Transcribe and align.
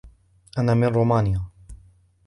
أنا 0.57 0.73
من 0.73 0.83
رومانيا. 0.87 1.41